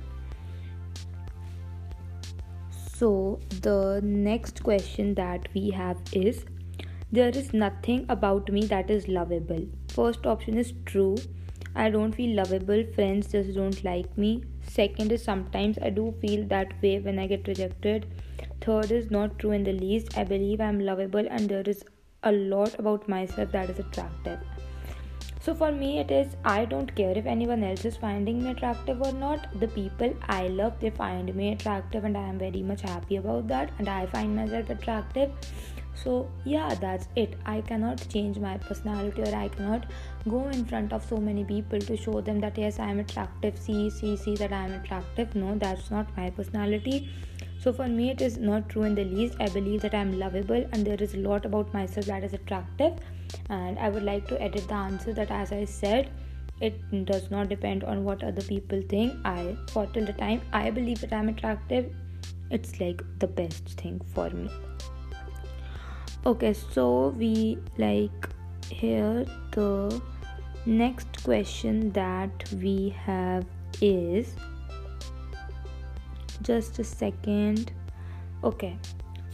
so 3.04 3.38
the 3.64 4.00
next 4.02 4.64
question 4.64 5.14
that 5.16 5.48
we 5.54 5.70
have 5.72 5.98
is 6.14 6.46
there 7.12 7.34
is 7.40 7.54
nothing 7.54 8.06
about 8.08 8.50
me 8.50 8.66
that 8.68 8.90
is 8.90 9.10
lovable. 9.10 9.66
First 9.90 10.26
option 10.26 10.58
is 10.58 10.72
true. 10.86 11.18
I 11.76 11.90
don't 11.90 12.16
feel 12.16 12.34
lovable. 12.38 12.86
Friends 12.96 13.34
just 13.34 13.56
don't 13.56 13.84
like 13.84 14.18
me. 14.18 14.46
Second 14.62 15.12
is 15.12 15.22
sometimes 15.22 15.78
I 15.80 15.90
do 15.90 16.16
feel 16.22 16.48
that 16.48 16.82
way 16.82 16.98
when 17.00 17.20
I 17.20 17.28
get 17.28 17.46
rejected. 17.46 18.06
Third 18.62 18.90
is 18.92 19.12
not 19.12 19.38
true 19.38 19.52
in 19.52 19.66
the 19.66 19.74
least. 19.74 20.18
I 20.18 20.24
believe 20.24 20.62
I'm 20.62 20.80
lovable 20.80 21.28
and 21.30 21.50
there 21.50 21.70
is 21.76 21.84
a 22.24 22.32
lot 22.32 22.80
about 22.80 23.10
myself 23.10 23.52
that 23.52 23.70
is 23.70 23.80
attractive. 23.80 24.40
So 25.46 25.54
for 25.54 25.72
me, 25.74 26.00
it 26.00 26.10
is 26.10 26.36
I 26.46 26.64
don't 26.64 26.96
care 26.96 27.18
if 27.18 27.26
anyone 27.26 27.64
else 27.70 27.84
is 27.84 27.98
finding 27.98 28.42
me 28.44 28.52
attractive 28.52 29.02
or 29.02 29.12
not. 29.12 29.48
The 29.60 29.68
people 29.68 30.14
I 30.30 30.48
love, 30.48 30.80
they 30.80 30.90
find 30.90 31.36
me 31.36 31.52
attractive, 31.52 32.06
and 32.06 32.18
I 32.18 32.30
am 32.30 32.40
very 32.40 32.62
much 32.62 32.82
happy 32.82 33.18
about 33.18 33.50
that. 33.50 33.72
And 33.78 33.90
I 33.90 34.06
find 34.06 34.38
myself 34.38 34.70
attractive 34.70 35.32
so 35.96 36.28
yeah 36.44 36.74
that's 36.84 37.08
it 37.16 37.36
i 37.46 37.62
cannot 37.62 38.04
change 38.10 38.40
my 38.40 38.58
personality 38.58 39.22
or 39.22 39.36
i 39.36 39.48
cannot 39.48 39.86
go 40.28 40.48
in 40.48 40.66
front 40.66 40.92
of 40.92 41.06
so 41.06 41.18
many 41.18 41.44
people 41.44 41.80
to 41.80 41.96
show 41.96 42.20
them 42.20 42.40
that 42.40 42.58
yes 42.58 42.80
i 42.80 42.90
am 42.90 43.00
attractive 43.00 43.58
see 43.58 43.90
see 43.90 44.16
see 44.18 44.36
that 44.36 44.52
i 44.52 44.66
am 44.66 44.74
attractive 44.80 45.36
no 45.36 45.56
that's 45.56 45.92
not 45.92 46.18
my 46.18 46.30
personality 46.32 47.08
so 47.64 47.72
for 47.72 47.88
me 47.88 48.10
it 48.12 48.22
is 48.22 48.38
not 48.38 48.68
true 48.68 48.84
in 48.84 48.96
the 48.96 49.04
least. 49.06 49.36
I 49.40 49.48
believe 49.48 49.82
that 49.82 49.94
i 49.94 50.00
am 50.00 50.20
lovable 50.20 50.66
and 50.72 50.86
there 50.86 51.02
is 51.02 51.14
a 51.14 51.18
lot 51.18 51.46
about 51.46 51.74
myself 51.74 52.08
that 52.08 52.24
is 52.24 52.34
attractive. 52.34 52.94
And 53.50 53.80
i 53.80 53.90
would 53.90 54.04
like 54.04 54.28
to 54.28 54.42
edit 54.42 54.68
the 54.68 54.76
answer 54.76 55.14
that 55.14 55.32
as 55.32 55.52
i 55.52 55.64
said 55.66 56.12
it 56.62 57.06
does 57.06 57.30
not 57.32 57.50
depend 57.50 57.84
on 57.84 58.04
what 58.04 58.24
other 58.24 58.42
people 58.42 58.82
think. 58.90 59.14
I 59.26 59.56
for 59.72 59.86
till 59.88 60.06
the 60.06 60.14
time 60.14 60.42
i 60.52 60.70
believe 60.70 61.02
that 61.02 61.14
i'm 61.14 61.30
attractive 61.30 61.94
it's 62.52 62.80
like 62.80 63.02
the 63.20 63.28
best 63.28 63.70
thing 63.82 64.00
for 64.14 64.30
me. 64.30 64.50
Okay 66.26 66.54
so 66.54 67.10
we 67.18 67.58
like 67.78 68.30
here 68.70 69.26
the 69.52 70.02
next 70.66 71.24
question 71.24 71.92
that 71.92 72.50
we 72.62 72.90
have 73.06 73.46
is 73.82 74.36
just 76.42 76.80
a 76.80 76.84
second 76.84 77.72
okay 78.44 78.78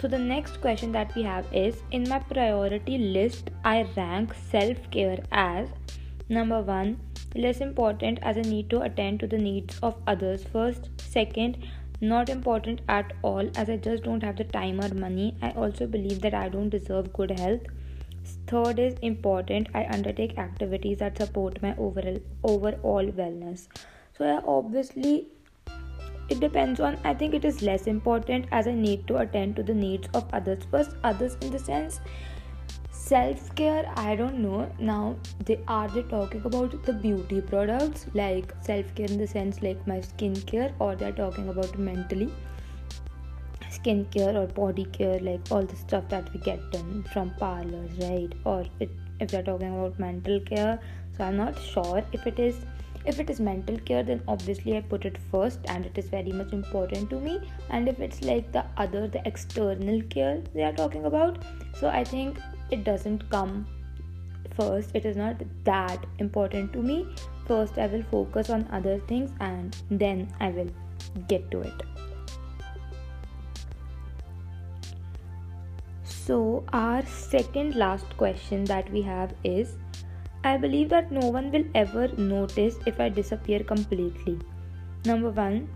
so 0.01 0.07
the 0.07 0.17
next 0.17 0.61
question 0.61 0.91
that 0.91 1.13
we 1.15 1.23
have 1.23 1.45
is 1.53 1.81
in 1.91 2.07
my 2.07 2.19
priority 2.19 2.97
list 2.97 3.49
i 3.63 3.87
rank 3.97 4.33
self-care 4.51 5.19
as 5.31 5.67
number 6.29 6.61
1 6.61 6.97
less 7.35 7.59
important 7.59 8.19
as 8.21 8.37
i 8.37 8.41
need 8.41 8.69
to 8.69 8.81
attend 8.81 9.19
to 9.19 9.27
the 9.27 9.37
needs 9.37 9.79
of 9.79 9.95
others 10.07 10.43
first 10.53 10.89
second 10.97 11.57
not 12.01 12.29
important 12.29 12.81
at 12.87 13.11
all 13.23 13.49
as 13.55 13.69
I 13.69 13.75
just 13.75 14.03
don't 14.03 14.23
have 14.23 14.37
the 14.37 14.45
time 14.45 14.79
or 14.79 14.93
money. 14.93 15.35
I 15.41 15.51
also 15.51 15.85
believe 15.85 16.21
that 16.21 16.33
I 16.33 16.47
don't 16.47 16.69
deserve 16.69 17.11
good 17.13 17.37
health. 17.37 17.61
Third 18.47 18.79
is 18.79 18.95
important. 19.01 19.67
I 19.73 19.85
undertake 19.85 20.37
activities 20.37 20.99
that 20.99 21.17
support 21.17 21.61
my 21.61 21.75
overall 21.77 22.19
overall 22.43 23.11
wellness. 23.19 23.67
So 24.17 24.25
i 24.25 24.41
obviously 24.45 25.27
it 26.29 26.39
depends 26.39 26.79
on 26.79 26.97
I 27.03 27.13
think 27.13 27.33
it 27.33 27.45
is 27.45 27.61
less 27.61 27.87
important 27.87 28.45
as 28.51 28.67
I 28.67 28.73
need 28.73 29.07
to 29.07 29.17
attend 29.17 29.55
to 29.57 29.63
the 29.63 29.73
needs 29.73 30.07
of 30.13 30.27
others. 30.33 30.63
First 30.71 30.95
others 31.03 31.37
in 31.41 31.51
the 31.51 31.59
sense 31.59 31.99
self 32.91 33.55
care 33.55 33.91
i 33.97 34.15
don't 34.15 34.39
know. 34.39 34.71
Now 34.79 35.15
they 35.45 35.59
are 35.67 35.87
they 35.87 36.03
talking 36.03 36.45
about 36.45 36.83
the 36.83 36.93
beauty 36.93 37.41
products? 37.41 38.05
Like 38.13 38.53
self 38.61 38.93
care 38.95 39.07
in 39.07 39.17
the 39.17 39.27
sense 39.27 39.61
like 39.63 39.85
my 39.87 39.99
skincare 39.99 40.71
or 40.79 40.95
they're 40.95 41.19
talking 41.23 41.49
about 41.49 41.77
mentally? 41.77 42.31
Skincare 43.71 44.35
or 44.35 44.47
body 44.47 44.85
care 44.85 45.19
like 45.19 45.51
all 45.51 45.63
the 45.63 45.75
stuff 45.75 46.07
that 46.09 46.33
we 46.33 46.39
get 46.39 46.71
done 46.71 47.03
from 47.13 47.31
parlors 47.35 47.91
right? 47.99 48.33
Or 48.43 48.65
it, 48.79 48.89
if 49.19 49.31
they're 49.31 49.43
talking 49.43 49.73
about 49.77 49.99
mental 49.99 50.39
care 50.39 50.79
so 51.19 51.25
i'm 51.25 51.37
not 51.37 51.61
sure 51.61 52.03
if 52.13 52.25
it 52.25 52.39
is 52.39 52.55
if 53.05 53.19
it 53.19 53.29
is 53.29 53.39
mental 53.39 53.77
care 53.79 54.03
then 54.03 54.21
obviously 54.27 54.75
i 54.77 54.81
put 54.81 55.05
it 55.05 55.17
first 55.31 55.59
and 55.65 55.85
it 55.85 55.97
is 55.97 56.09
very 56.09 56.31
much 56.31 56.51
important 56.53 57.09
to 57.09 57.19
me. 57.19 57.39
And 57.69 57.87
if 57.87 57.99
it's 57.99 58.21
like 58.21 58.51
the 58.51 58.65
other 58.77 59.07
the 59.07 59.25
external 59.27 60.01
care 60.03 60.41
they 60.53 60.63
are 60.63 60.73
talking 60.73 61.05
about 61.05 61.43
so 61.79 61.87
i 61.89 62.03
think 62.03 62.37
it 62.71 62.83
doesn't 62.83 63.29
come 63.29 63.67
first. 64.59 64.95
It 64.95 65.05
is 65.05 65.15
not 65.15 65.41
that 65.63 66.05
important 66.19 66.73
to 66.73 66.81
me. 66.81 67.07
First 67.45 67.77
I 67.77 67.87
will 67.87 68.03
focus 68.11 68.49
on 68.49 68.67
other 68.71 68.99
things 69.11 69.31
and 69.39 69.75
then 69.89 70.27
I 70.39 70.49
will 70.49 70.69
get 71.27 71.49
to 71.51 71.61
it. 71.61 71.83
So, 76.03 76.63
our 76.73 77.03
second 77.05 77.75
last 77.75 78.15
question 78.15 78.63
that 78.65 78.91
we 78.91 79.01
have 79.01 79.33
is 79.43 79.77
I 80.43 80.55
believe 80.55 80.87
that 80.89 81.11
no 81.11 81.27
one 81.27 81.51
will 81.51 81.65
ever 81.75 82.07
notice 82.17 82.77
if 82.85 82.99
I 82.99 83.09
disappear 83.09 83.59
completely. 83.59 84.39
Number 85.03 85.31
one, 85.31 85.67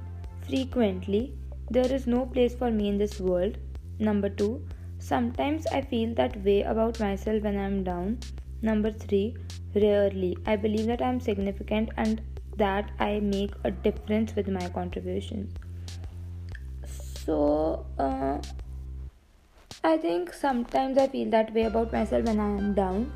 frequently, 0.47 1.33
there 1.69 1.91
is 1.91 2.07
no 2.07 2.25
place 2.25 2.55
for 2.55 2.71
me 2.71 2.87
in 2.87 2.97
this 2.97 3.19
world. 3.19 3.57
Number 3.99 4.29
two, 4.29 4.65
sometimes 4.99 5.67
I 5.67 5.81
feel 5.81 6.13
that 6.15 6.41
way 6.43 6.61
about 6.61 6.99
myself 6.99 7.43
when 7.43 7.57
I 7.57 7.65
am 7.65 7.83
down. 7.83 8.19
Number 8.61 8.91
three, 8.91 9.35
rarely. 9.75 10.37
I 10.45 10.55
believe 10.55 10.85
that 10.85 11.01
I 11.01 11.09
am 11.09 11.19
significant 11.19 11.89
and 11.97 12.21
that 12.55 12.91
I 12.99 13.19
make 13.19 13.51
a 13.65 13.71
difference 13.71 14.33
with 14.33 14.47
my 14.47 14.69
contributions. 14.69 15.53
So, 16.85 17.85
uh, 17.99 18.39
I 19.83 19.97
think 19.97 20.31
sometimes 20.31 20.97
I 20.97 21.07
feel 21.07 21.29
that 21.31 21.53
way 21.53 21.63
about 21.63 21.91
myself 21.91 22.25
when 22.25 22.39
I 22.39 22.57
am 22.57 22.73
down 22.73 23.11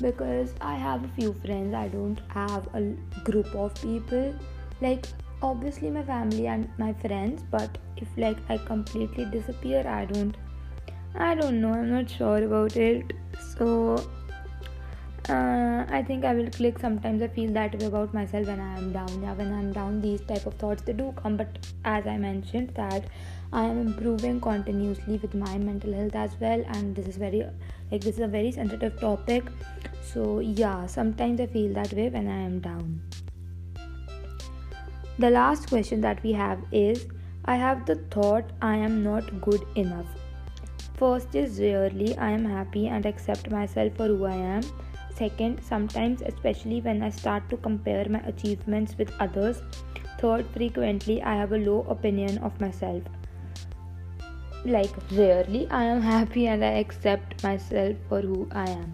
because 0.00 0.54
I 0.60 0.74
have 0.74 1.04
a 1.04 1.08
few 1.08 1.32
friends. 1.44 1.74
I 1.74 1.88
don't 1.88 2.20
have 2.28 2.68
a 2.74 2.82
group 3.24 3.54
of 3.54 3.74
people. 3.80 4.34
Like, 4.80 5.06
obviously, 5.42 5.90
my 5.90 6.02
family 6.02 6.46
and 6.46 6.68
my 6.78 6.92
friends, 6.94 7.42
but 7.50 7.78
if 7.96 8.08
like 8.16 8.38
I 8.48 8.58
completely 8.58 9.24
disappear, 9.26 9.86
I 9.86 10.04
don't. 10.06 10.36
I 11.14 11.34
don't 11.34 11.60
know. 11.60 11.72
I'm 11.74 11.90
not 11.90 12.08
sure 12.08 12.42
about 12.42 12.76
it. 12.76 13.12
So, 13.56 14.02
uh, 15.28 15.84
I 15.88 16.02
think 16.06 16.24
I 16.24 16.34
will 16.34 16.50
click. 16.50 16.78
Sometimes 16.78 17.22
I 17.22 17.28
feel 17.28 17.52
that 17.52 17.78
way 17.78 17.86
about 17.86 18.14
myself 18.14 18.46
when 18.46 18.60
I 18.60 18.78
am 18.78 18.92
down. 18.92 19.22
Yeah, 19.22 19.34
when 19.34 19.52
I'm 19.52 19.72
down, 19.72 20.00
these 20.00 20.22
type 20.22 20.46
of 20.46 20.54
thoughts 20.54 20.82
they 20.82 20.94
do 20.94 21.12
come. 21.22 21.36
But 21.36 21.58
as 21.84 22.06
I 22.06 22.16
mentioned, 22.16 22.70
that 22.76 23.04
I 23.54 23.64
am 23.64 23.78
improving 23.78 24.40
continuously 24.40 25.18
with 25.18 25.34
my 25.34 25.58
mental 25.58 25.92
health 25.92 26.14
as 26.14 26.36
well, 26.40 26.64
and 26.68 26.96
this 26.96 27.06
is 27.06 27.16
very 27.16 27.44
like 27.90 28.00
this 28.00 28.14
is 28.14 28.20
a 28.20 28.26
very 28.26 28.50
sensitive 28.50 28.98
topic. 28.98 29.44
So 30.02 30.38
yeah, 30.38 30.86
sometimes 30.86 31.38
I 31.38 31.46
feel 31.46 31.74
that 31.74 31.92
way 31.92 32.08
when 32.08 32.28
I 32.28 32.38
am 32.38 32.60
down. 32.60 33.02
The 35.18 35.28
last 35.28 35.68
question 35.68 36.00
that 36.00 36.22
we 36.22 36.32
have 36.32 36.64
is 36.72 37.06
I 37.44 37.56
have 37.56 37.84
the 37.84 37.96
thought 38.16 38.50
I 38.62 38.76
am 38.76 39.02
not 39.04 39.42
good 39.42 39.66
enough. 39.74 40.06
First 40.94 41.34
is 41.34 41.60
rarely 41.60 42.16
I 42.16 42.30
am 42.30 42.46
happy 42.46 42.88
and 42.88 43.04
accept 43.04 43.50
myself 43.50 43.94
for 43.96 44.06
who 44.06 44.24
I 44.24 44.34
am. 44.34 44.62
Second, 45.14 45.62
sometimes, 45.62 46.22
especially 46.22 46.80
when 46.80 47.02
I 47.02 47.10
start 47.10 47.50
to 47.50 47.58
compare 47.58 48.08
my 48.08 48.20
achievements 48.20 48.96
with 48.96 49.12
others. 49.20 49.60
Third, 50.18 50.46
frequently 50.54 51.22
I 51.22 51.34
have 51.34 51.52
a 51.52 51.58
low 51.58 51.82
opinion 51.90 52.38
of 52.38 52.58
myself 52.58 53.02
like 54.64 54.90
rarely 55.10 55.66
i 55.70 55.82
am 55.82 56.00
happy 56.00 56.46
and 56.46 56.64
i 56.64 56.72
accept 56.80 57.42
myself 57.42 57.96
for 58.08 58.20
who 58.20 58.48
i 58.52 58.68
am. 58.70 58.92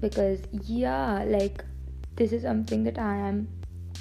Because 0.00 0.40
yeah 0.66 1.22
like 1.24 1.62
this 2.16 2.32
is 2.32 2.42
something 2.42 2.84
that 2.84 2.98
i 2.98 3.16
am 3.16 3.48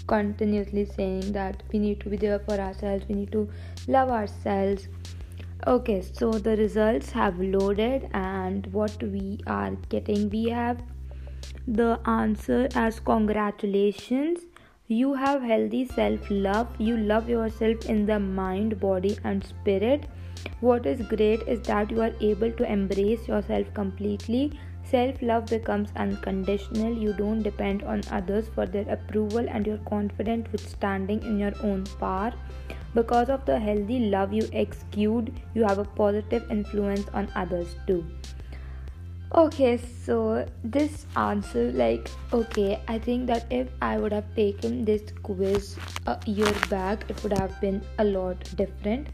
continuously 0.07 0.85
saying 0.85 1.33
that 1.33 1.61
we 1.73 1.79
need 1.79 1.99
to 1.99 2.09
be 2.09 2.17
there 2.17 2.39
for 2.39 2.53
ourselves 2.53 3.05
we 3.09 3.15
need 3.15 3.31
to 3.31 3.49
love 3.87 4.09
ourselves. 4.09 4.87
Okay 5.67 6.01
so 6.01 6.31
the 6.31 6.55
results 6.55 7.11
have 7.11 7.37
loaded 7.39 8.09
and 8.13 8.65
what 8.67 9.03
we 9.03 9.39
are 9.45 9.71
getting 9.89 10.29
we 10.29 10.45
have 10.49 10.81
the 11.67 11.99
answer 12.05 12.69
as 12.75 13.01
congratulations 13.01 14.39
you 14.91 15.13
have 15.13 15.43
healthy 15.43 15.85
self 15.85 16.19
love 16.29 16.67
you 16.79 16.97
love 16.97 17.29
yourself 17.29 17.85
in 17.85 18.05
the 18.05 18.19
mind 18.19 18.79
body 18.79 19.17
and 19.23 19.43
spirit 19.43 20.07
what 20.61 20.85
is 20.85 21.01
great 21.07 21.41
is 21.47 21.59
that 21.67 21.91
you 21.91 22.01
are 22.01 22.13
able 22.21 22.51
to 22.51 22.71
embrace 22.71 23.27
yourself 23.27 23.73
completely. 23.73 24.59
Self 24.83 25.21
love 25.21 25.45
becomes 25.45 25.89
unconditional. 25.95 26.93
You 26.93 27.13
don't 27.13 27.43
depend 27.43 27.83
on 27.83 28.01
others 28.11 28.47
for 28.55 28.65
their 28.65 28.87
approval 28.89 29.47
and 29.49 29.67
you're 29.67 29.85
confident 29.89 30.51
with 30.51 30.67
standing 30.67 31.21
in 31.23 31.39
your 31.39 31.53
own 31.63 31.85
power. 31.99 32.33
Because 32.93 33.29
of 33.29 33.45
the 33.45 33.59
healthy 33.59 33.99
love 33.99 34.33
you 34.33 34.49
exude, 34.51 35.33
you 35.53 35.63
have 35.63 35.77
a 35.77 35.85
positive 35.85 36.49
influence 36.49 37.07
on 37.13 37.29
others 37.35 37.75
too. 37.85 38.05
Okay, 39.35 39.77
so 39.77 40.45
this 40.63 41.05
answer, 41.15 41.71
like, 41.71 42.09
okay, 42.33 42.81
I 42.87 42.97
think 42.97 43.27
that 43.27 43.45
if 43.51 43.67
I 43.81 43.97
would 43.97 44.11
have 44.11 44.33
taken 44.35 44.83
this 44.85 45.03
quiz 45.21 45.77
a 46.07 46.19
year 46.25 46.53
back, 46.69 47.09
it 47.09 47.21
would 47.23 47.37
have 47.37 47.61
been 47.61 47.81
a 47.99 48.03
lot 48.03 48.43
different 48.55 49.07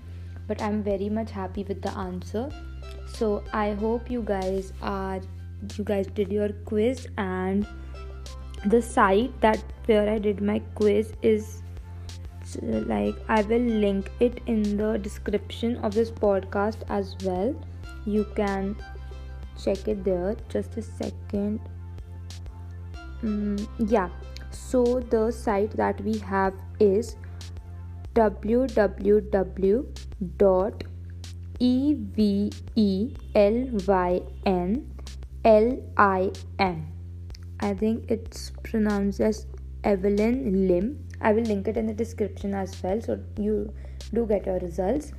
but 0.47 0.61
i'm 0.61 0.81
very 0.83 1.09
much 1.09 1.31
happy 1.31 1.63
with 1.63 1.81
the 1.81 1.91
answer. 1.97 2.49
So 3.07 3.43
i 3.53 3.73
hope 3.73 4.09
you 4.11 4.21
guys 4.21 4.73
are 4.81 5.19
you 5.77 5.83
guys 5.83 6.07
did 6.07 6.31
your 6.31 6.49
quiz 6.71 7.07
and 7.17 7.67
the 8.65 8.81
site 8.81 9.39
that 9.41 9.63
where 9.85 10.09
i 10.09 10.17
did 10.17 10.41
my 10.41 10.59
quiz 10.79 11.13
is 11.21 11.61
like 12.63 13.15
i 13.27 13.41
will 13.43 13.69
link 13.85 14.11
it 14.19 14.41
in 14.47 14.77
the 14.77 14.97
description 14.97 15.77
of 15.77 15.93
this 15.93 16.11
podcast 16.11 16.83
as 16.89 17.15
well. 17.23 17.55
You 18.05 18.27
can 18.35 18.75
check 19.63 19.87
it 19.87 20.03
there 20.03 20.35
just 20.49 20.77
a 20.77 20.81
second 20.81 21.59
mm, 23.21 23.67
yeah 23.89 24.09
so 24.51 24.83
the 25.09 25.31
site 25.31 25.71
that 25.71 25.99
we 26.01 26.17
have 26.17 26.53
is 26.79 27.15
www 28.13 29.85
dot 30.37 30.83
e 31.59 31.95
v 32.15 32.49
e 32.75 33.13
l 33.33 33.57
y 33.87 34.21
n 34.45 34.85
l 35.43 35.77
i 35.95 36.31
m. 36.57 36.87
I 37.59 37.73
think 37.73 38.09
it's 38.09 38.51
pronounced 38.63 39.21
as 39.21 39.45
Evelyn 39.83 40.67
Lim. 40.67 41.07
I 41.21 41.31
will 41.33 41.43
link 41.43 41.67
it 41.67 41.77
in 41.77 41.85
the 41.85 41.93
description 41.93 42.53
as 42.53 42.81
well, 42.81 42.99
so 43.01 43.19
you 43.37 43.73
do 44.13 44.25
get 44.25 44.45
your 44.47 44.59
results. 44.59 45.11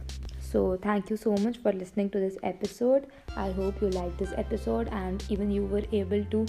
So, 0.57 0.79
thank 0.81 1.11
you 1.11 1.19
so 1.19 1.33
much 1.45 1.59
for 1.59 1.71
listening 1.71 2.09
to 2.11 2.19
this 2.19 2.39
episode. 2.43 3.09
I 3.37 3.51
hope 3.51 3.83
you 3.83 3.91
liked 3.91 4.17
this 4.17 4.33
episode 4.39 4.89
and 4.89 5.23
even 5.29 5.51
you 5.51 5.67
were 5.67 5.83
able 5.93 6.25
to 6.25 6.47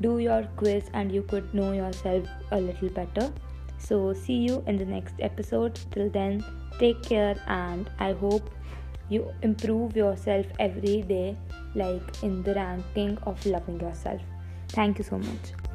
do 0.00 0.18
your 0.18 0.42
quiz 0.56 0.90
and 0.94 1.12
you 1.12 1.22
could 1.22 1.54
know 1.54 1.70
yourself 1.70 2.26
a 2.50 2.60
little 2.60 2.88
better. 2.88 3.32
So, 3.78 4.12
see 4.14 4.38
you 4.48 4.64
in 4.66 4.76
the 4.78 4.84
next 4.84 5.14
episode. 5.20 5.78
Till 5.92 6.10
then, 6.10 6.44
take 6.80 7.04
care, 7.04 7.36
and 7.46 7.88
I 8.00 8.14
hope 8.14 8.50
you 9.08 9.32
improve 9.42 9.94
yourself 9.94 10.46
every 10.58 11.02
day, 11.02 11.36
like 11.76 12.24
in 12.24 12.42
the 12.42 12.54
ranking 12.54 13.16
of 13.18 13.46
loving 13.46 13.78
yourself. 13.78 14.22
Thank 14.70 14.98
you 14.98 15.04
so 15.04 15.18
much. 15.18 15.65